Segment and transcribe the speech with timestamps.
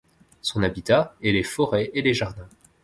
[0.41, 2.49] Son habitat est les forêts et les jardins.